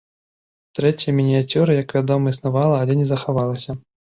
Трэцяя 0.77 1.13
мініяцюра, 1.17 1.71
як 1.83 1.95
вядома, 1.99 2.25
існавала, 2.35 2.75
але 2.87 2.93
не 3.03 3.07
захавалася. 3.15 3.81